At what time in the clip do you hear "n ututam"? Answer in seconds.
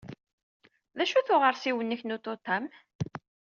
2.03-2.65